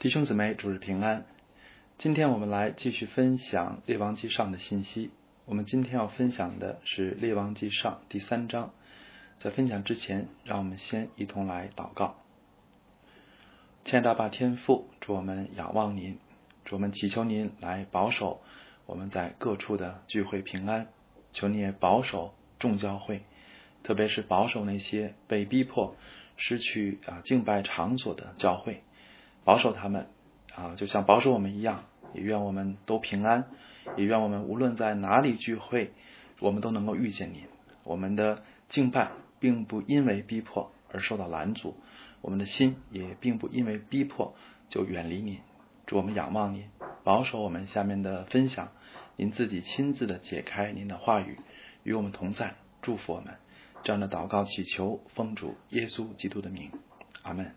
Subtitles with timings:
[0.00, 1.26] 弟兄姊妹，主日平安。
[1.96, 5.10] 今天我们来继续分享《列王记上》的信息。
[5.44, 8.72] 我们今天要分享的是《列王记上》第三章。
[9.38, 12.14] 在分享之前，让我们先一同来祷告。
[13.84, 16.20] 亲爱的爸天父，祝我们仰望您，
[16.64, 18.40] 祝我们祈求您来保守
[18.86, 20.86] 我们在各处的聚会平安。
[21.32, 23.22] 求你也保守众教会，
[23.82, 25.96] 特别是保守那些被逼迫
[26.36, 28.84] 失去啊敬拜场所的教会。
[29.48, 30.08] 保守他们
[30.54, 33.46] 啊，就像保守我们一样，也愿我们都平安，
[33.96, 35.92] 也愿我们无论在哪里聚会，
[36.38, 37.44] 我们都能够遇见您。
[37.82, 41.78] 我们的敬拜并不因为逼迫而受到拦阻，
[42.20, 44.34] 我们的心也并不因为逼迫
[44.68, 45.38] 就远离您。
[45.86, 46.68] 祝我们仰望您，
[47.02, 48.72] 保守我们下面的分享，
[49.16, 51.38] 您自己亲自的解开您的话语，
[51.84, 53.36] 与我们同在，祝福我们。
[53.82, 56.70] 这样的祷告祈求，奉主耶稣基督的名，
[57.22, 57.54] 阿门。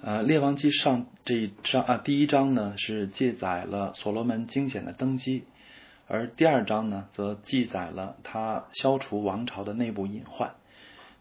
[0.00, 5.42] 呃，《列王记上》这一章啊，第一章呢是记载了所罗门惊险的登基，
[6.06, 10.54] 而第二章呢则记载了他消除王朝的内部隐患。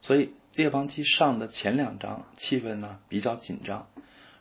[0.02, 3.88] 所以，《列王记上》的前两章气氛呢比较紧张，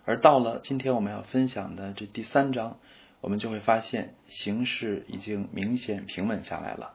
[0.04, 2.76] 而到了今天我们要分享的这第三章，
[3.22, 6.92] 我们就会发现形势已经明显平稳下来了。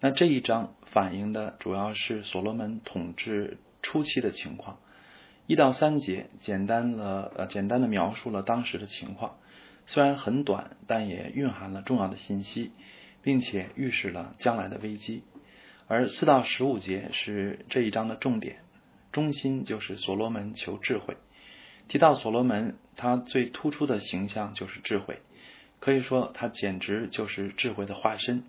[0.00, 4.80] 那这一章反映的主要是所罗门统治初期的情况。
[5.46, 9.38] 一到三节简单了呃简单的描述了当时的情况，
[9.86, 12.72] 虽然很短，但也蕴含了重要的信息，
[13.20, 15.22] 并且预示了将来的危机。
[15.86, 18.60] 而四到十五节是这一章的重点，
[19.12, 21.18] 中心就是所罗门求智慧。
[21.88, 25.20] 提到所罗门，他最突出的形象就是智慧，
[25.78, 28.44] 可以说他简直就是智慧的化身。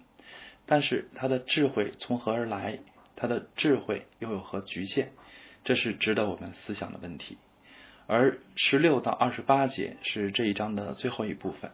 [0.66, 2.80] 但是他的智慧从何而来？
[3.18, 5.12] 他的智慧又有何局限？
[5.66, 7.40] 这是值得我们思想的问题，
[8.06, 11.72] 而十六到二十八节是这一章的最后一部分，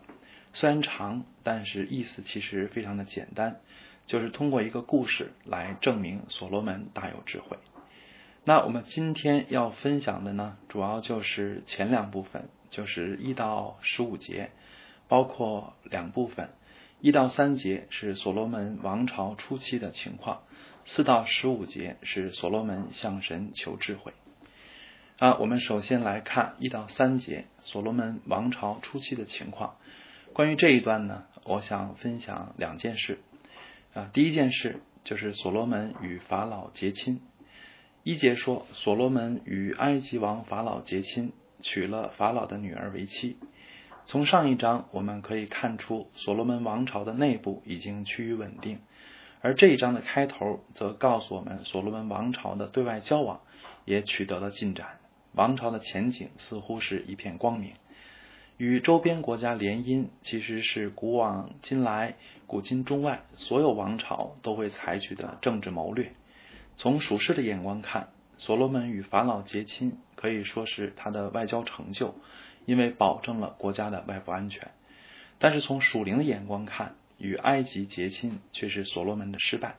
[0.53, 3.59] 虽然长，但是意思其实非常的简单，
[4.05, 7.57] 就是通过一个故事来证明所罗门大有智慧。
[8.45, 14.51] 那我们今天要分享的呢，主要就是前两部分，就是一到十五节，
[15.09, 16.49] 包括两部分，
[17.01, 20.43] 一到三节是所罗门王朝初期的情况。
[20.85, 24.13] 四到十五节是所罗门向神求智慧
[25.17, 25.37] 啊。
[25.37, 29.75] 我们首先来看一到三节所罗门王朝初期的情况。
[30.33, 33.19] 关于这一段呢，我想分享两件事
[33.93, 34.09] 啊。
[34.13, 37.21] 第一件事就是所罗门与法老结亲。
[38.03, 43.37] 一节说所罗门与埃及王法老结亲，娶了法老的女儿为妻。
[44.05, 48.79] 从上一章我们可以看出，所罗门王朝的内部已经趋于稳定。
[49.41, 53.41] 而这一章的开头则告诉我们，所罗门王朝的对外交往
[53.85, 54.99] 也取得了进展，
[55.33, 57.73] 王朝的前景似乎是一片光明。
[58.57, 62.15] 与周边国家联姻，其实是古往今来、
[62.45, 66.13] 古今中外所有王朝都会采取的政治谋略。
[66.77, 72.13] 从属世的眼光看，所罗门与法老结亲可以说是他的外交成就，
[72.67, 74.69] 因为保证了国家的外部安全。
[75.39, 79.75] 但是从属灵的眼光看，与埃及结亲却是所罗门的失败，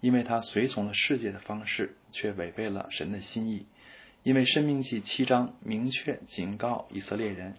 [0.00, 3.66] 因为他随从了世界的方式，却违背了神的心意。
[4.22, 7.54] 因为申命记七章明确警告以色列人，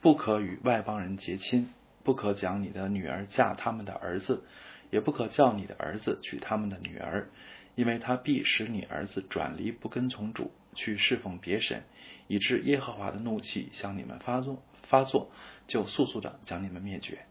[0.00, 1.68] 不可与外邦人结亲，
[2.04, 4.44] 不可将你的女儿嫁他们的儿子，
[4.90, 7.28] 也不可叫你的儿子娶他们的女儿，
[7.74, 11.82] 因为他必使你儿子转离不跟从主，去侍奉别神，
[12.28, 15.30] 以致耶和华的怒气向你们发作，发作
[15.66, 17.26] 就速速的将你们灭绝。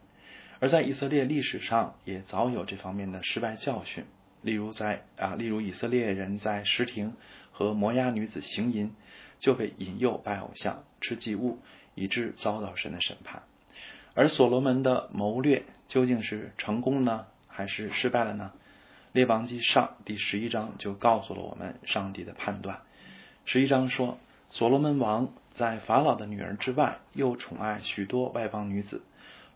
[0.59, 4.05] 而在以色列历史上也早有这方面的失败教训，
[4.41, 7.13] 例如在啊，例如以色列人在石亭
[7.51, 8.91] 和摩押女子行淫，
[9.39, 11.59] 就被引诱拜偶像、吃祭物，
[11.93, 13.43] 以致遭到神的审判。
[14.13, 18.53] 而所罗门的谋略究竟是成功呢，还是失败了呢？
[19.11, 22.81] 列王记上第十一章就告诉了我们上帝的判断。
[23.45, 24.17] 十一章说，
[24.49, 29.01] 所罗门王在法老的女儿之外，又宠爱许多外邦女子。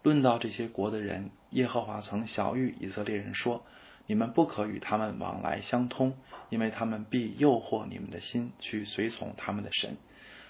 [0.01, 3.65] 论到这些国的人，耶和华曾晓谕以色列人说
[4.07, 6.17] ：“你们不可与他们往来相通，
[6.49, 9.97] 因为他们必诱惑你们的心去随从他们的神。”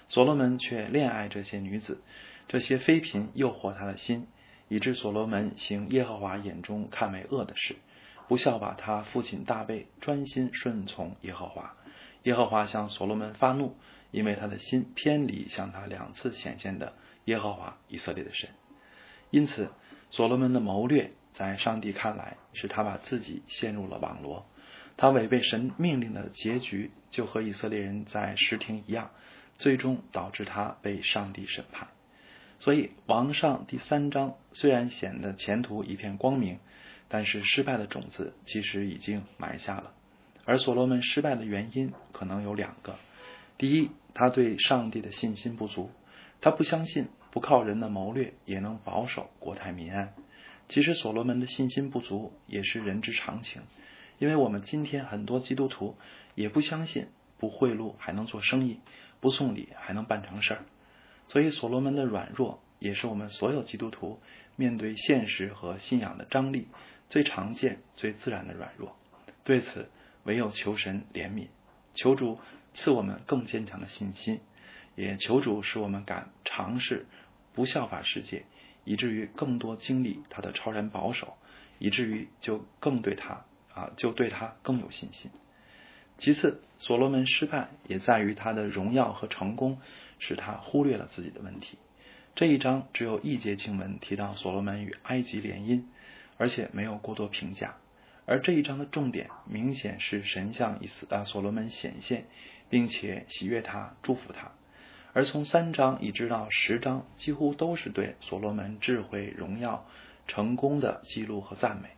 [0.08, 2.00] 所罗门却恋爱这些女子，
[2.48, 4.26] 这些妃嫔诱惑他的心，
[4.68, 7.76] 以致所罗门行耶和华眼中看为恶的事，
[8.28, 11.74] 不效把他父亲大卫专心顺从耶和华。
[12.24, 13.76] 耶和华向所罗门发怒，
[14.10, 16.92] 因为他的心偏离向他两次显现的
[17.24, 18.50] 耶和华以色列的神。
[19.30, 19.70] 因此，
[20.10, 24.46] 所罗门的谋略在上帝看来是他把自己陷入了网罗，
[24.96, 29.10] 他违背神命令的结局就和以色列人在石亭一样，
[29.56, 31.88] 最终导致他被上帝审判。
[32.58, 36.58] 所以，王上第三章虽然显得前途一片光明，
[37.08, 39.92] 但是失败的种子其实已经埋下了。
[40.44, 42.96] 而所罗门失败的原因可能有两个：
[43.56, 45.90] 第一，他对上帝的信心不足，
[46.40, 50.14] 他不相信不靠人的谋略也能保守国泰民安。
[50.68, 53.62] 其实，所罗门的信心不足也是人之常情，
[54.18, 55.96] 因为我们今天很多基督徒
[56.34, 58.78] 也不相信不贿赂还能做生意，
[59.20, 60.64] 不送礼还能办成事儿。
[61.26, 64.20] 所以，所罗门的软弱也是我们所有基督徒
[64.56, 66.68] 面对现实和信仰的张力
[67.08, 68.96] 最常见、最自然的软弱。
[69.42, 69.88] 对此，
[70.24, 71.48] 唯有求神怜悯，
[71.94, 72.38] 求主
[72.74, 74.40] 赐我们更坚强的信心，
[75.00, 77.06] 也求主使我们敢尝试
[77.54, 78.44] 不效法世界，
[78.84, 81.36] 以至于更多经历他的超然保守，
[81.78, 83.44] 以至于就更对他
[83.74, 85.30] 啊，就对他更有信心。
[86.18, 89.80] 其次，所罗门失败也在于他的荣耀和成功
[90.18, 91.78] 使他忽略了自己的问题。
[92.34, 95.84] 这一章只有一节经文提到所罗门与埃及联姻，
[96.36, 97.76] 而且没有过多评价。
[98.26, 102.26] 而这一章的重点明显是神向以斯啊所罗门显现，
[102.68, 104.52] 并且喜悦他、祝福他。
[105.12, 109.86] 而从三章一直到十章，几乎都是对所罗门智慧、荣耀、
[110.26, 111.88] 成功的记录和赞美。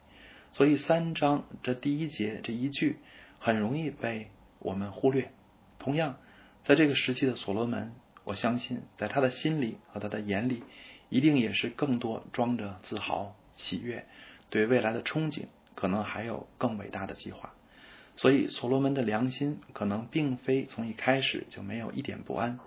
[0.52, 2.98] 所以三章这第一节这一句。
[3.44, 4.30] 很容易被
[4.60, 5.32] 我们忽略。
[5.80, 6.16] 同样，
[6.62, 7.92] 在这个时期的所罗门，
[8.22, 10.62] 我相信在他的心里和他的眼里，
[11.08, 14.06] 一定也是更多装着自豪、喜悦，
[14.48, 17.52] 对未来的憧憬，可能还有更伟大的计划。
[18.14, 22.60] 所以，所罗门的良心可能并非从一开始就没有一点不安，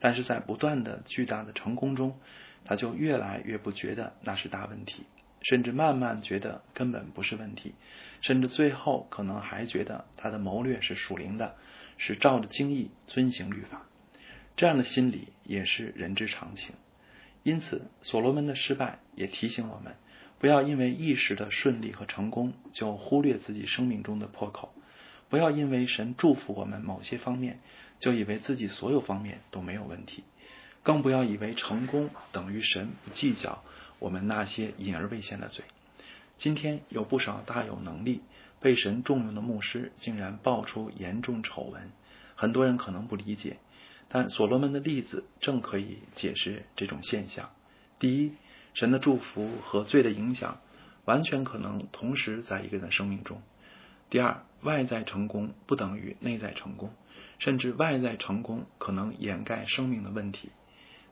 [0.00, 2.18] 但是在不断的巨大的成功中，
[2.64, 5.06] 他就越来越不觉得那是大问题。
[5.40, 7.74] 甚至慢慢觉得根本不是问题，
[8.22, 11.54] 甚至最后可能还觉得他的谋略是属灵的，
[11.96, 13.86] 是照着经义遵行律法。
[14.56, 16.74] 这样的心理也是人之常情。
[17.44, 19.94] 因此，所罗门的失败也提醒我们，
[20.40, 24.70] 不要因为一时的顺利和成功就忽略自己生命中的破口；
[25.28, 27.60] 不要因为神祝福我们某些方面，
[27.98, 30.22] 就以为自己所有方面都没有问题；
[30.82, 33.62] 更不要以为成功等于神不计较。
[33.98, 35.64] 我们那些隐而未现的罪，
[36.36, 38.22] 今天有不少大有能力、
[38.60, 41.90] 被神重用的牧师，竟然爆出严重丑闻。
[42.36, 43.56] 很多人可能不理解，
[44.08, 47.50] 但所罗门的例子正可以解释这种现象。
[47.98, 48.34] 第一，
[48.72, 50.60] 神的祝福和罪的影响
[51.04, 53.42] 完全可能同时在一个人的生命中。
[54.08, 56.92] 第二，外在成功不等于内在成功，
[57.38, 60.50] 甚至外在成功可能掩盖生命的问题。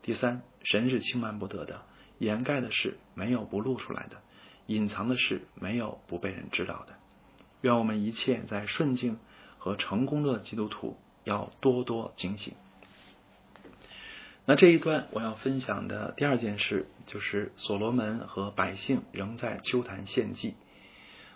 [0.01, 1.83] 第三，神是轻慢不得的。
[2.19, 4.21] 掩盖的事没有不露出来的，
[4.65, 6.95] 隐藏的事没有不被人知道的。
[7.61, 9.19] 愿我们一切在顺境
[9.57, 12.55] 和成功的基督徒要多多警醒。
[14.45, 20.55] 那这一段我要分享的第二件事，就是所罗门和百姓仍在秋坛献祭。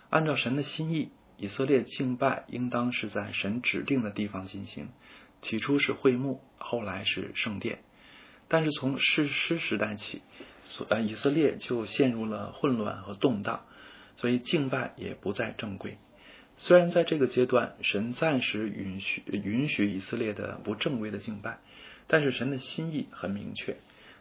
[0.08, 1.10] 按照神的心意，
[1.42, 4.90] 以色列敬拜应当是在神指定的地方进行。
[5.40, 7.80] 起初是会幕，后来是圣殿。
[8.46, 10.22] 但是从士师时代起，
[10.62, 13.66] 所呃以色列就陷入了混乱和动荡，
[14.14, 15.98] 所以敬拜也不再正规。
[16.56, 21.58] 虽然在这个阶段，神暂时允许允许以色列的不正规的敬拜，
[22.06, 23.78] 但是神的心意很明确，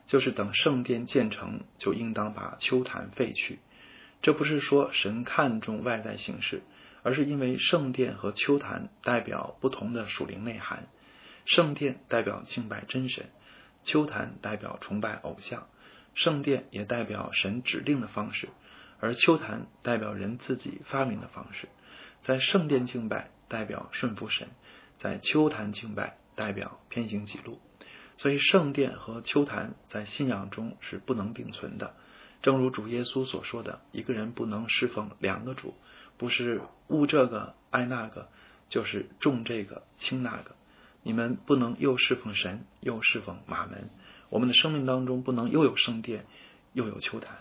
[0.08, 3.60] 就是等圣殿建成，就应当把秋坛废去。
[4.24, 6.62] 这不是说神看重外在形式，
[7.04, 10.88] 而是因为圣殿和秋坛代表不同的属灵内涵。
[11.46, 13.30] 圣殿代表敬拜真神，
[13.84, 15.68] 秋坛代表崇拜偶像。
[16.14, 18.50] 圣殿也代表神指定的方式，
[19.00, 21.70] 而秋坛代表人自己发明的方式。
[22.22, 24.50] 在圣殿敬拜代表顺服神，
[25.00, 27.60] 在秋坛敬拜代表偏行己路。
[28.18, 31.96] 所以圣殿和秋坛在信仰中是不能并存的。
[32.42, 35.74] 正如主耶稣所说的，一个人不能侍奉两个主，
[36.18, 38.30] 不是误这个爱那个，
[38.70, 40.56] 就是重这个轻那个。
[41.04, 43.90] 你们不能又侍奉神，又侍奉马门。
[44.30, 46.26] 我们的生命当中不能又有圣殿，
[46.74, 47.40] 又有秋坛。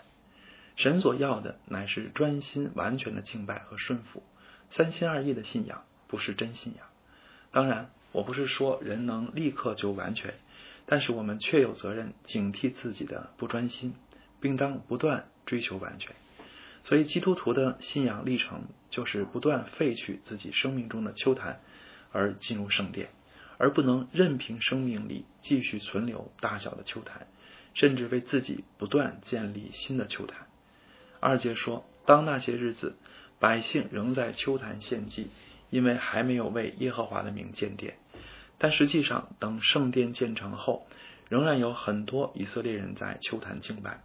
[0.75, 4.23] 神所要的乃是专心完全的敬拜和顺服，
[4.69, 6.87] 三心二意的信仰不是真信仰。
[7.51, 10.33] 当然，我不是说人能立刻就完全，
[10.85, 13.93] 但是我们却有责任警惕自己的不专心，
[14.41, 16.13] 并当不断追求完全。
[16.83, 21.61] 所以，基督徒的信仰历程就是不断废去自己生命中的秋坛，
[22.11, 23.09] 而进入圣殿。
[23.57, 27.27] 而不能任凭生命里继续存留大小的秋坛，
[27.75, 30.47] 甚至为自己不断建立新的秋坛。
[31.19, 32.97] 二节说，当那些日子，
[33.37, 35.29] 百姓仍在秋坛献祭，
[35.69, 37.99] 因为还没有为耶和华的名建殿。
[38.57, 40.87] 但实际上，等圣殿建成后，
[41.29, 44.01] 仍然有很多以色列人在秋坛敬拜，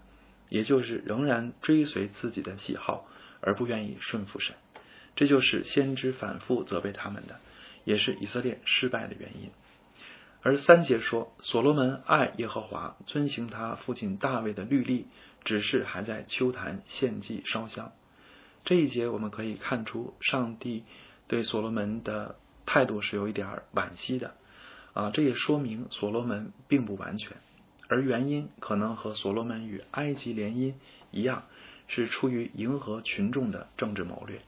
[0.49, 3.07] 也就是仍然追随自己的喜好，
[3.41, 4.55] 而不愿意顺服神。
[5.15, 7.41] 这就是先知反复责备他们的，
[7.85, 9.50] 也是以色列失败的原因。
[10.43, 15.07] 而三节说，所罗门爱耶和华，遵行他父亲大卫的律例，
[15.43, 17.93] 只是还在秋坛献祭烧香。
[18.65, 20.85] 这一节我们可以看出，上帝
[21.26, 24.35] 对所罗门的态度是有一点惋惜的
[24.93, 27.37] 啊，这也说明所罗门并不完全，
[27.88, 30.75] 而原因可能和所罗门与埃及联姻
[31.11, 31.45] 一样，
[31.88, 34.40] 是出于迎合群众的政治谋略。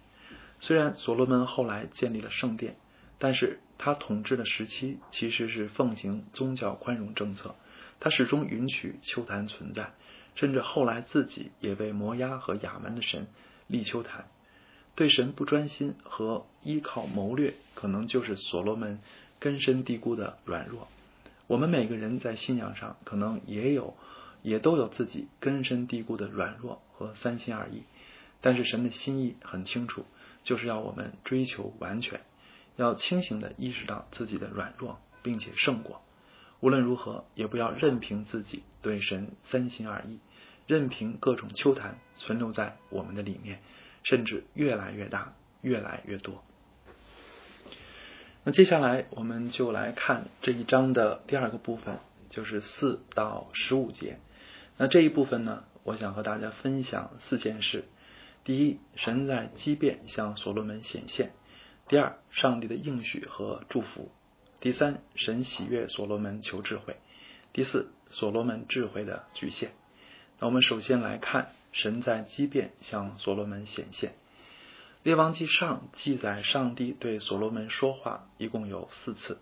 [0.60, 2.76] 虽然所罗门后来建立了圣殿，
[3.18, 7.54] 但是他统治的时期其实是奉行宗教宽容政策，
[8.00, 9.92] 他始终允许秋坛存在，
[10.34, 13.28] 甚至后来自己也为摩押和亚门的神
[13.68, 14.26] 立秋坛。
[14.96, 18.98] 对神不专心和依靠谋略，可能就是所罗门
[19.38, 20.88] 根深蒂固的软弱。
[21.48, 23.96] 我们每个人在信仰上可能也有，
[24.42, 27.84] 也都有自己根深蒂固的软弱和三心二意，
[28.42, 30.04] 但是神的心意很清楚。
[30.42, 32.20] 就是要我们追求完全，
[32.76, 36.02] 要清醒的意识到自己的软弱，并且胜过。
[36.60, 40.18] 无论如何，也不要任凭自己对神三心二意，
[40.66, 43.60] 任凭各种秋谈存留在我们的里面，
[44.02, 46.44] 甚至越来越大，越来越多。
[48.44, 51.98] 那接下来我们就来看这一章的第二个部分，
[52.30, 54.18] 就是四到十五节。
[54.76, 57.84] 那这一部分呢，我想和大家分享四件事。
[58.44, 61.28] 第一，神在畸变向所罗门显现；
[61.88, 64.10] 第二，上帝的应许和祝福；
[64.60, 66.94] 第三，神喜悦所罗门求智慧；
[67.52, 69.72] 第四，所罗门智慧的局限。
[70.38, 74.14] 那我们首先来看神在畸变向所罗门显现。
[75.04, 79.38] 列王记上记载，上帝对所罗门说话一共有四次，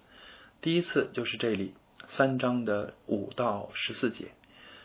[0.61, 1.75] 第一次就是这里
[2.09, 4.29] 三章的五到十四节，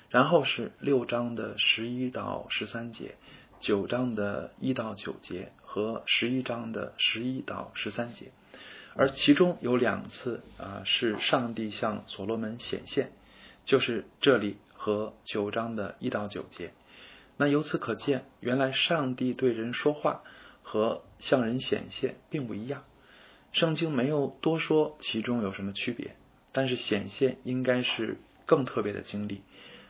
[0.10, 3.16] 然后是六章的十一到十三节。
[3.60, 8.32] 九章的一到九节和十一章的十一到十三节，
[8.96, 13.12] 而其中有两次啊是上帝向所罗门显现，
[13.64, 16.74] 就是这里和九章的一到九节。
[17.38, 20.24] 那由此可见，原来上帝对人说话
[20.72, 22.86] 和向人显现并不一样。
[23.52, 26.16] 圣经没有多说其中有什么区别，
[26.54, 29.42] 但是显现应该是更特别的经历，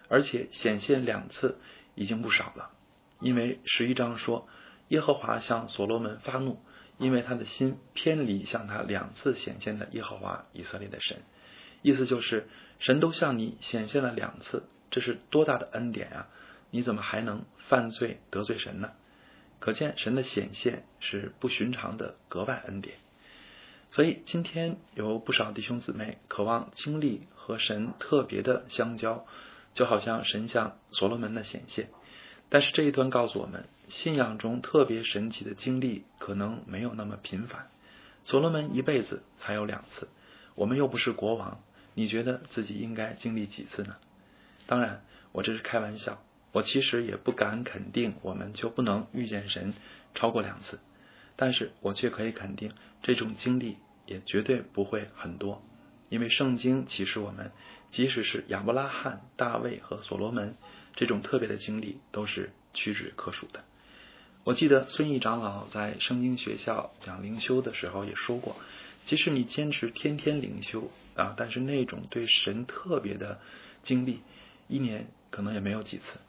[0.09, 1.59] 而且显现两次
[1.93, 2.71] 已经不少了。
[3.19, 4.47] 因为十一章说，
[4.87, 6.57] 耶和华向所罗门发怒，
[6.97, 11.21] 因为他的心偏离向他两次显现的耶和华以色列的神。
[11.83, 12.47] 意思就是，
[12.79, 16.27] 神都向你显现了两次，这是多大的恩典啊！
[16.71, 18.93] 你怎么还能犯罪得罪神呢？
[19.61, 22.97] 可见神的显现是不寻常的格外恩典。
[23.91, 29.25] 所以今天有不少弟兄姊妹渴望经历和神特别的相交，
[29.73, 31.89] 就好像神像所罗门的显现。
[32.49, 37.69] 但是这一段告诉我们，信仰中特别神奇的经历可能没有那么频繁。
[38.23, 40.07] 所罗门一辈子才有两次，
[40.55, 41.61] 我们又不是国王，
[41.93, 43.95] 你觉得自己应该经历几次呢？
[44.67, 49.73] 当然，我这是开玩笑，我其实也不敢肯定我们就不能遇见神
[50.13, 50.79] 超过两次，
[51.35, 55.63] 但是我却可以肯定，这种经历也绝对不会很多，
[56.09, 57.51] 因为圣经启示我们，
[57.89, 60.55] 即使是亚伯拉罕、大卫和所罗门。
[60.93, 63.63] 这种特别的经历都是屈指可数的。
[64.43, 68.57] 我记得孙毅长老在圣经学校讲灵修的时候也说过，
[69.05, 73.39] 即使你坚持天天灵修啊，但是那种对神特别的
[73.83, 74.19] 经历，
[74.67, 76.19] 一年可能也没有几次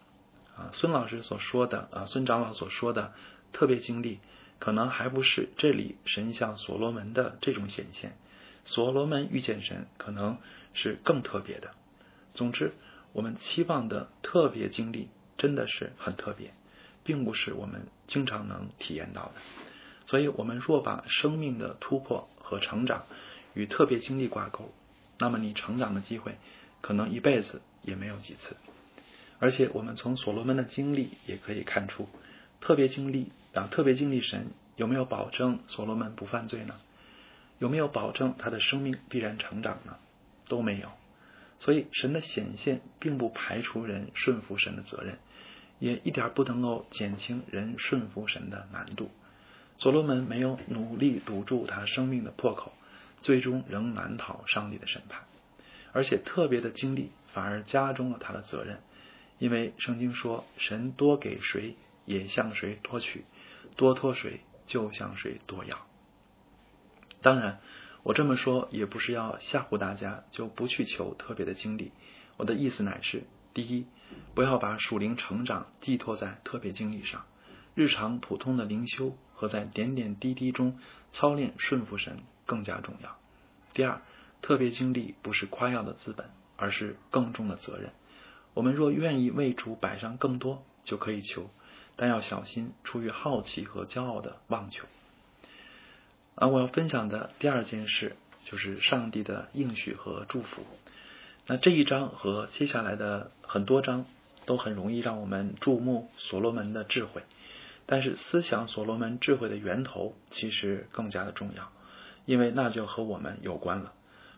[0.56, 0.71] 啊。
[0.73, 3.12] 孙老师所说的啊，孙长老所说的
[3.52, 4.18] 特别经历，
[4.59, 8.16] 可能还不是这里神像所罗门的这种显现。
[8.64, 10.38] 所罗门遇见神，可能
[10.75, 11.71] 是更特别的。
[12.35, 12.73] 总之。
[13.14, 16.54] 我们期望的特别经历真的是很特别，
[17.04, 19.32] 并不是我们经常能体验到的。
[20.06, 23.04] 所以，我们若把生命的突破和成长
[23.52, 24.73] 与特别经历挂钩，
[25.18, 26.37] 那么你成长的机会
[26.80, 28.56] 可能一辈子也没有几次。
[29.42, 32.08] 而且，我们从所罗门的经历也可以看出，
[32.61, 36.76] 特别经历啊，特别经历神有没有保证所罗门不犯罪呢？
[37.58, 39.96] 有没有保证他的生命必然成长呢？
[40.46, 40.92] 都没有。
[41.58, 45.18] 所以，神的显现并不排除人顺服神的责任，
[45.80, 49.11] 也一点不能够减轻人顺服神的难度。
[49.76, 52.72] 所罗门没有努力堵住他生命的破口，
[53.20, 55.25] 最终仍难逃上帝的审判。
[55.92, 58.78] 而且，特别的经历反而加重了他的责任，
[59.42, 63.22] 因为圣经说：“神多给谁，也向谁多取；
[63.76, 65.84] 多托谁，就向谁多要。”
[67.22, 67.58] 当然，
[68.04, 71.90] 我这么说也不是要吓唬大家，就不去求特别的经历。
[72.37, 73.88] 我的意思乃是：第一，
[74.32, 77.26] 不要把属灵成长寄托在特别经历上，
[77.75, 80.78] 日常普通的灵修和在点点滴滴中
[81.11, 83.18] 操练顺服神更加重要。
[83.72, 84.02] 第二，
[84.40, 87.92] 特别经历不是夸耀的资本，而是更重的责任。
[88.54, 91.50] 我们若愿意为主摆上更多，就可以求，
[91.97, 94.87] 但要小心出于好奇和骄傲的妄求。
[96.35, 100.64] 啊，我要分享的第二件事就是上帝的应许和祝福。
[101.47, 104.06] 那这一章和接下来的很多章
[104.47, 107.23] 都很容易让我们注目所罗门的智慧，
[107.87, 111.73] 但是思想所罗门智慧的源头其实更加的重要，
[112.26, 113.92] 因为那就和我们有关了。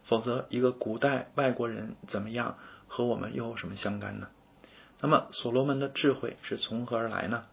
[0.05, 4.29] 否则，一个古代外国人怎么样和我们又有什么相干呢？
[5.01, 7.45] 那么，所罗门的智慧是从何而来呢？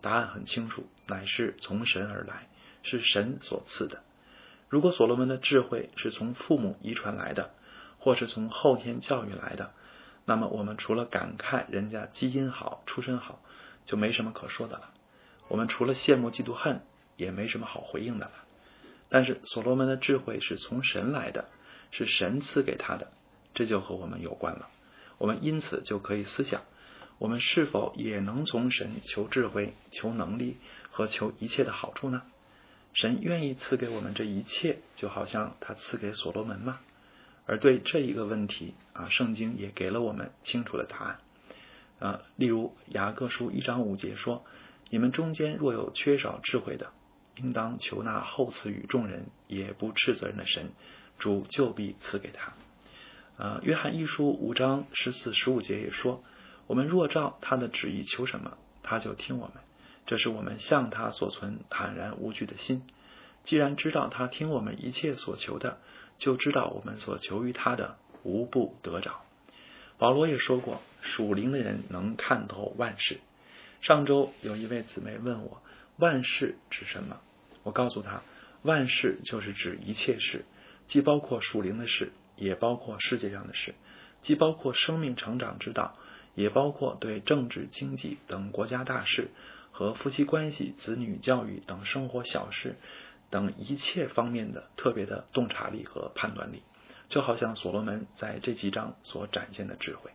[0.00, 2.48] 答案很清楚，乃是从神而来。
[2.84, 4.02] 是神所赐的。
[4.68, 7.52] 如果所罗门的智慧是从父母遗传来的，
[8.00, 9.70] 或是从后天教育来的，
[10.24, 13.40] 那么我们除了感慨人家基因好、出身好，
[13.84, 14.90] 就没什么可说的了。
[15.46, 16.82] 我们除了羡慕、嫉妒、恨，
[17.16, 18.32] 也没什么好回应的了。
[19.08, 21.44] 但是所罗门的智慧是从神来的，
[21.92, 23.12] 是神赐给他的，
[23.54, 24.68] 这就和我们有关了。
[25.18, 26.62] 我们因此就可以思想：
[27.18, 30.56] 我们是否也能从神求智慧、求能力
[30.90, 32.22] 和求一切的好处呢？
[32.94, 36.80] 神愿意赐给我们这一切，就好像他赐给所罗门吗？
[37.46, 41.18] 而对这一个问题啊，圣经也给了我们清楚的答案
[41.98, 42.22] 啊。
[42.36, 44.44] 例如雅各书一章五节说
[44.90, 46.92] ：“你们中间若有缺少智慧的，
[47.36, 50.70] 应当求那厚赐与众人也不斥责人的神，
[51.22, 52.52] 主就必赐给他。”
[53.38, 56.24] 呃，约翰一书五章十四十五节也说
[56.66, 59.54] ：“我们若照他的旨意求什么，他就听我们。”
[60.04, 62.82] 这是我们向他所存坦然无惧的心。
[63.44, 65.78] 既然知道他听我们一切所求的，
[66.16, 69.22] 就知道我们所求于他的无不得着。
[69.98, 73.20] 保罗也说过，属灵的人能看透万事。
[73.80, 75.62] 上周有一位姊妹问我，
[75.96, 77.20] 万事指什么？
[77.62, 78.22] 我告诉她，
[78.62, 80.44] 万事就是指一切事，
[80.92, 83.74] 既包括属灵的事，也包括世界上的事，
[84.20, 85.96] 既包括生命成长之道，
[86.34, 89.30] 也包括对政治、经济等国家大事。
[89.70, 92.76] 和夫妻关系、子女教育等生活小事
[93.30, 96.62] 等一切方面的特别的洞察力和判断力，
[97.08, 100.10] 就好像所罗门在这几章所展现的智慧。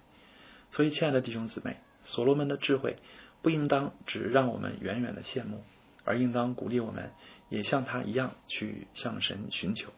[0.69, 2.97] 所以，亲爱的弟兄姊妹，所罗门的智慧
[3.41, 5.63] 不应当只让我们远远的羡慕，
[6.03, 7.11] 而应当鼓励我们
[7.49, 9.91] 也像他一样去向神寻求。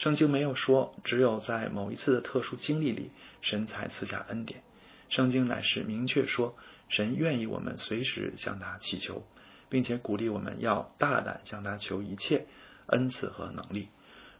[0.00, 3.10] 圣经没有说只有在某一次的特殊经历里，
[3.42, 4.62] 神才赐下恩典。
[5.10, 6.56] 圣经乃是明确说。
[6.88, 9.24] 神愿意我们随时向他祈求，
[9.68, 12.46] 并且鼓励我们要大胆向他求一切
[12.86, 13.90] 恩赐和能力。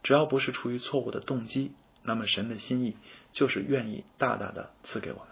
[0.02, 2.96] 只要不是出于错误的动机，那么神的心意
[3.30, 5.28] 就是愿意大大的赐给我们。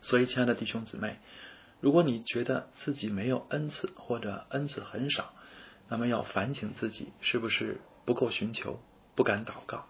[0.00, 1.18] 所以，亲爱的弟兄姊妹，
[1.80, 5.34] 如果你觉得自己没有恩赐或者恩赐很少，
[5.88, 8.80] 那么要反省自己是不是不够寻求、
[9.20, 9.84] 不敢祷告。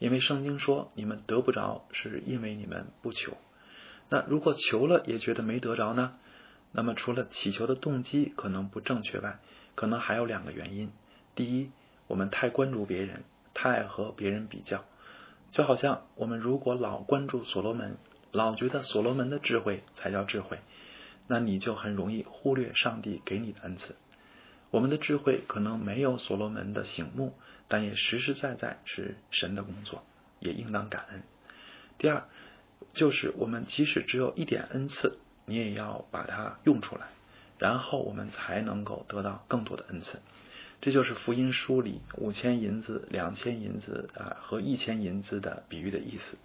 [0.00, 3.36] 因为圣经说，你们得不着，是因为你们不求。
[4.08, 6.14] 那如果求了也觉得没得着呢？
[6.72, 9.38] 那么除了祈求的动机可能不正确外，
[9.76, 10.90] 可能还有两个原因。
[11.36, 11.70] 第一，
[12.08, 13.22] 我们太关注别人，
[13.54, 14.84] 太爱和别人比较，
[15.52, 17.98] 就好像我们如果老关注所罗门，
[18.32, 20.58] 老觉得所罗门的智慧才叫智慧，
[21.28, 23.94] 那你就很容易忽略上帝给你的恩赐。
[24.72, 27.32] 我们的智慧可能没有所罗门的醒目，
[27.68, 30.04] 但也实实在在是神的工作，
[30.40, 31.22] 也应当感恩。
[31.96, 32.24] 第二。
[32.92, 37.06] 就是我们即使只有一点恩赐，你也要把它用出来，
[37.58, 40.20] 然后我们才能够得到更多的恩赐。
[40.82, 46.36] 这就是福音书里五千银子、两千银子啊和一千银子的比喻的意思。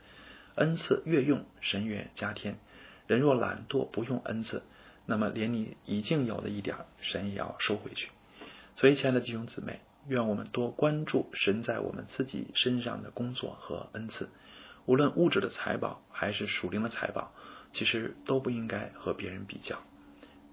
[0.55, 2.57] 恩赐越用，神越加添。
[3.07, 4.61] 人若懒惰不用恩赐，
[5.05, 8.09] 那么连你已经有的一点，神也要收回去。
[8.77, 14.29] 所以，亲爱的弟兄姊妹，愿我们多关注神在我们自己身上的工作和恩赐。
[14.85, 17.33] 无论物质的财宝还是属灵的财宝，
[17.71, 19.79] 其实都不应该和别人比较。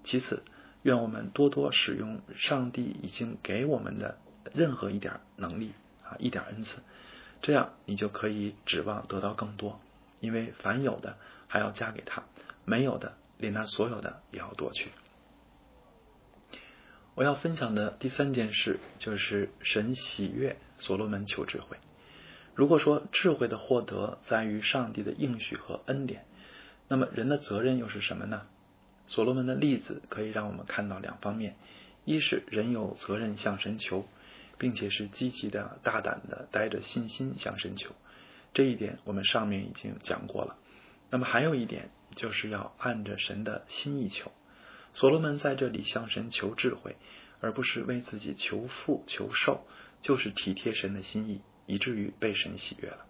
[0.03, 0.41] 其次，
[0.81, 4.17] 愿我们多多使用上帝已经给我们的
[4.55, 6.79] 任何一点能力啊，一点恩赐，
[7.43, 9.79] 这样你就可以指望得到更多。
[10.19, 11.15] 因为凡有的
[11.47, 12.23] 还要加给他，
[12.65, 14.89] 没有的连他所有的也要夺去。
[17.15, 21.77] 我要分享的第三件事就是神喜悦所罗门求智慧。
[22.53, 26.25] 如果说智慧的获得在于上帝的应许和恩典，
[26.89, 28.47] 那么人的责任又是什么呢？
[29.07, 31.55] 所罗门的例子可以让我们看到两方面：
[32.03, 34.05] 一是人有责任向神求，
[34.57, 37.95] 并且是积极的、大胆的，带着信心向神求。
[38.53, 40.57] 这一点我们上面已经讲过了。
[41.09, 44.33] 那么还有一点，就是要按着神的心意求。
[44.95, 46.95] 所罗门在这里向神求智慧，
[47.41, 49.67] 而不是为自己求富求寿，
[50.01, 53.05] 就是体贴神的心意，以至于被神喜悦了。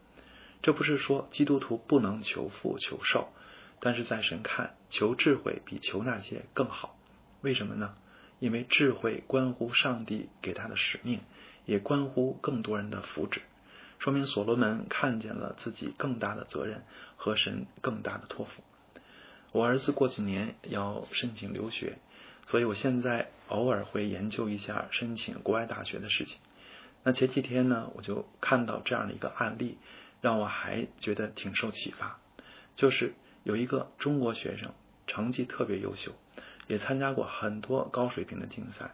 [0.63, 3.30] 这不是说基督徒不能求富求寿，
[3.80, 6.98] 但是在神看，求智慧比求那些更好。
[7.41, 7.95] 为什么呢？
[8.39, 11.21] 因为智慧关乎上帝给他的使命，
[11.65, 13.41] 也关乎更多人的福祉。
[14.00, 16.84] 说明所罗门看见了自己更大的责任
[17.15, 18.63] 和神更大的托付。
[19.56, 21.98] 我儿子过几年要申请留学，
[22.46, 26.39] 所以我现在偶尔会研究一下申请国外大学的事情。
[27.04, 29.78] 那前几天呢，我就看到这样的一个案例，
[30.20, 32.20] 让我还觉得挺受启发。
[32.74, 33.13] 就是
[33.44, 34.74] 有一个中国学生，
[35.08, 36.12] 成绩特别优秀，
[36.68, 38.94] 也参加过很多高水平的竞赛，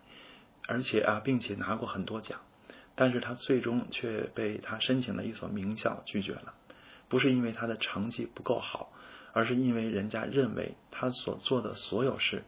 [0.67, 2.39] 而且啊，并且拿过很多奖。
[2.93, 6.54] 但是他最终却被他申请的一所名校拒绝了，
[7.10, 8.90] 不是因为他的成绩不够好，
[9.34, 12.44] 而是因为人家认为他所做的所有事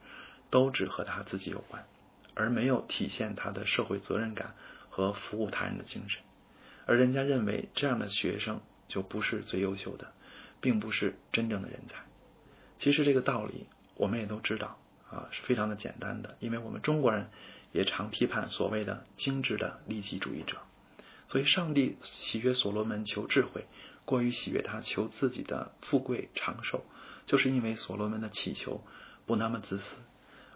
[0.50, 1.86] 都只和他自己有关，
[2.34, 4.56] 而没有体现他的社会责任感
[4.89, 6.22] 和服务他人的精神，
[6.86, 10.13] 而人家认为这样的学生就不是最优秀的，
[10.62, 12.04] 并不是真正的人才。
[12.80, 14.78] 其实这个道理我们也都知道
[15.10, 17.30] 啊，是非常的简单的，因为我们中国人。
[17.74, 20.58] 也常批判所谓的精致的利己主义者，
[21.28, 23.65] 所以上帝喜悦所罗门求智慧，
[24.06, 26.84] 过于喜悦他求自己的富贵长寿，
[27.26, 28.84] 就是因为所罗门的祈求
[29.26, 29.84] 不那么自私，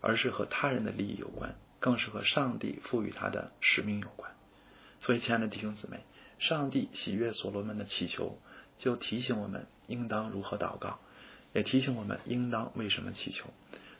[0.02, 4.32] 而是和他人的利益有关，更是和上帝赋予他的使命有关。
[5.00, 6.04] 所以，亲爱的弟兄姊妹，
[6.40, 8.40] 上帝喜悦所罗门的祈求，
[8.78, 11.00] 就提醒我们应当如何祷告，
[11.54, 13.46] 也提醒我们应当为什么祈求。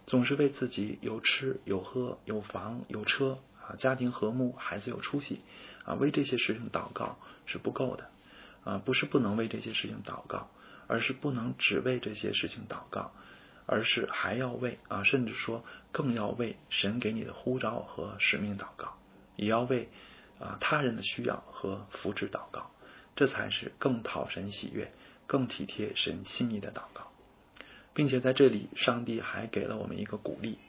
[0.06, 5.42] 总是为自己有吃有喝有房有车啊，家庭和睦，孩子有出息
[5.86, 8.10] 啊，为这些事情祷告是不够的
[8.63, 10.50] 啊，不是不能为这些事情祷告，
[10.88, 13.12] 而是不能只为这些事情祷告，
[13.65, 18.98] 而是还要为啊，甚至说更要为神给你的呼召和使命祷告，
[19.36, 19.89] 也要为
[20.39, 22.72] 啊他人的需要和福祉祷告，
[23.15, 24.91] 这才是更讨神喜悦、
[25.26, 27.12] 更体贴神心意的祷告。
[27.93, 30.60] 并且在这里，上帝还给了我们一个鼓励，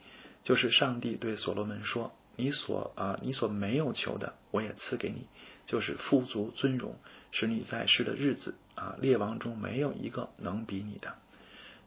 [0.41, 5.27] 就是上帝对所罗门说：“你所啊，你所没有求的，我也赐给你，
[5.65, 6.95] 就是富足尊荣，
[7.31, 11.15] 使你在世的日子啊，列王中没有一个能比你的。”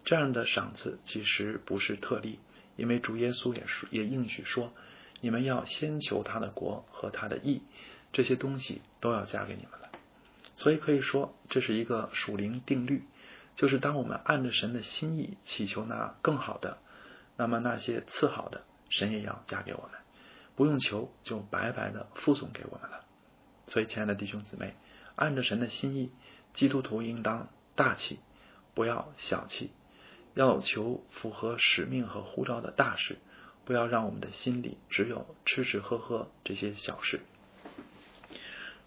[0.05, 2.38] 这样的赏赐其实不是特例，
[2.77, 4.75] 因为主耶稣也是也应许说
[5.23, 7.62] ：“你们要先求他的国和他的义，
[8.12, 9.91] 这些东西都要加给你们了。”
[10.57, 13.05] 所以可以说，这是一个属灵定律。
[13.55, 16.79] 就是当我们按着神的心意祈求那更好的，
[17.37, 20.02] 那么那些次好的，神也要加给我们，
[20.57, 23.05] 不用求就白白的附送给我们了。
[23.67, 24.75] 所以，亲爱的弟兄姊妹，
[25.15, 26.11] 按着神的心意，
[26.55, 28.19] 基督徒应当大气，
[28.75, 29.71] 不要小气，
[30.35, 33.19] 要求符合使命和呼召的大事，
[33.65, 37.21] 不要让我们的心里只有吃吃喝喝这些小事。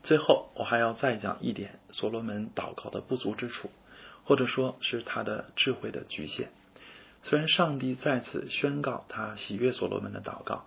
[0.04, 3.70] 最后，我还要再讲一点所罗门祷告的不足之处。
[4.28, 6.50] 或者说是他的智慧的局限。
[7.22, 10.66] 虽然上帝再次宣告他喜悦所罗门的祷告，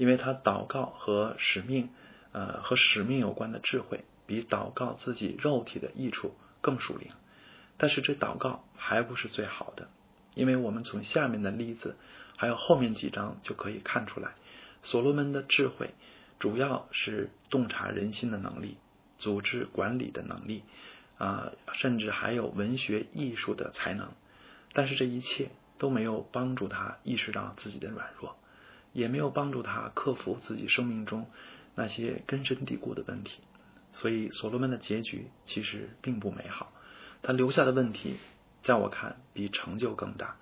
[0.00, 1.90] 因为他祷告和使命，
[2.32, 7.10] 呃，和使命有关的智慧，比祷告自己肉体的益处更属灵。
[7.76, 9.90] 但是这祷告还不是最好的，
[10.34, 11.96] 因为我们从下面的例子，
[12.38, 14.36] 还有后面几章就可以看出来，
[14.82, 15.90] 所罗门的智慧
[16.38, 18.78] 主要是洞察人心的能力，
[19.18, 20.62] 组织管理的能力。
[21.18, 24.08] 啊，甚至还有文学艺术的才能，
[24.72, 28.38] 但是这一切都没有帮助他意识到自己的软弱，
[28.92, 31.26] 也没有帮助他克服自己生命中
[31.74, 33.40] 那些根深蒂固的问题。
[33.92, 36.72] 所以，所罗门的结局其实并不美好。
[37.22, 38.16] 他留下的问题，
[38.62, 40.36] 在我看比成就更大。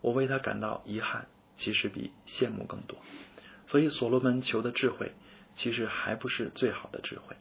[0.00, 2.98] 我为他感到遗憾，其实比羡慕更多。
[3.66, 5.12] 所以，所罗门求的智慧，
[5.54, 7.36] 其实还不是最好的智慧。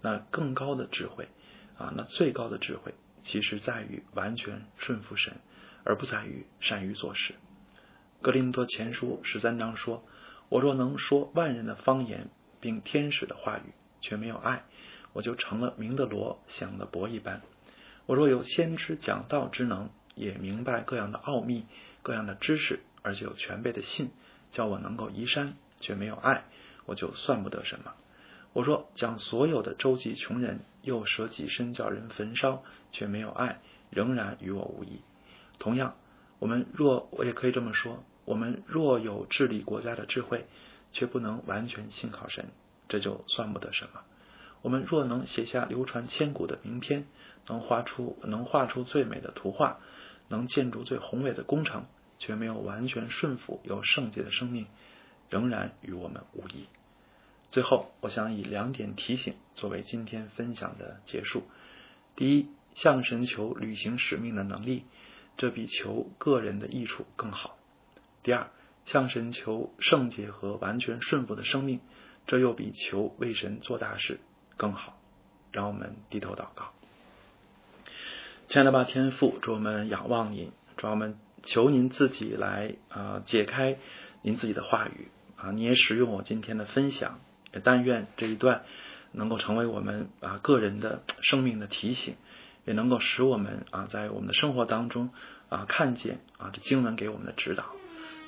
[0.00, 1.28] 那更高的智慧。
[1.76, 5.38] 啊，那最高的智慧，其实在于完全顺服神，
[5.82, 7.34] 而不在于善于做事。
[8.24, 10.02] 格林多前书十三章说
[10.48, 14.64] ：“我若能说万人的方言，并天使的话语，却没有爱，
[15.12, 17.42] 我就成了明的罗，响的钹一般。
[18.06, 21.66] 我若有先知讲道之能，也明白各样的奥秘、
[22.00, 24.10] 各样的知识，而且有全备的信，
[24.52, 26.44] 叫我能够移山，却没有爱，
[26.86, 27.92] 我就算不得什么。”
[28.54, 33.60] 我说：“将所有的周济穷人，又舍己身叫人焚烧，却没有爱，
[33.90, 35.02] 仍然与我无异。
[35.58, 35.96] 同样，
[36.38, 40.46] 我们若我也可以这么说：我们若有治理国家的智慧，
[40.92, 42.46] 却不能完全信靠神，
[42.88, 44.02] 这就算不得什么。
[44.62, 47.06] 我们若能写下流传千古的名篇，
[47.46, 49.78] 能画出能画出最美的图画，
[50.28, 51.84] 能建筑最宏伟的工程，
[52.18, 54.66] 却没有完全顺服有圣洁的生命，
[55.28, 56.66] 仍然与我们无异。
[57.50, 61.42] 最后，我想以两点提醒作为今天分享的结束。
[62.16, 64.84] 第一，向神求履行使命的能力，
[65.36, 67.58] 这比求个人的益处更好。
[68.24, 68.48] 第二，
[68.84, 71.78] 向神求圣洁和完全顺服的生命，
[72.26, 74.18] 这又比求为神做大事
[74.56, 74.98] 更好。
[75.52, 76.72] 让我们低头祷告。
[78.48, 83.78] 亲爱的吧，天父，主我们仰望您，主我们求您自己来啊解开
[84.22, 87.20] 您自己的话语啊，你也使用我今天的分享，
[87.52, 88.64] 也但愿这一段
[89.12, 92.16] 能够成为我们啊个人的生命的提醒，
[92.64, 95.10] 也能够使我们啊在我们的生活当中
[95.50, 97.66] 啊看见啊这经文给我们的指导。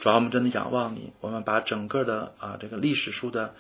[0.07, 3.57] 主要我们真的仰望你，我们把整个的啊这个历史书的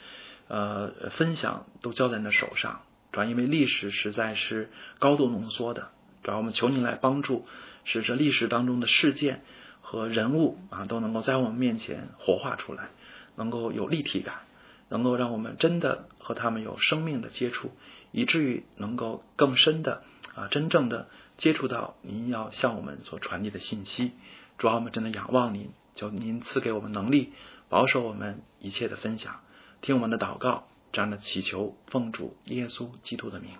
[0.46, 5.88] 呃分享都交在你的手上，主要因为历史实在是高度浓缩的。
[6.22, 7.44] 主要我们求您来帮助，
[7.82, 9.42] 使这历史当中的事件
[9.80, 12.90] 和人物啊，都能够在我们面前活化出来，
[13.35, 14.42] 能够有立体感，
[14.88, 17.72] 能够让我们真的和他们有生命的接触，
[18.12, 20.04] 以至于能够更深的
[20.37, 24.12] 啊，真正的接触到您要向我们所传递的信息。
[24.59, 27.32] 主要我们真的仰望您，求您赐给我们能力，
[27.68, 29.40] 保守我们一切的分享，
[29.80, 33.56] 听我们的祷告，这样的祈求，奉主耶稣基督的名，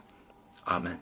[0.63, 1.01] 阿门。